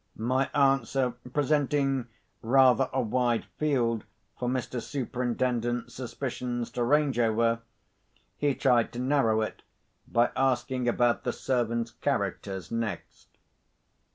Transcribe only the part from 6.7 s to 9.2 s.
to range over, he tried to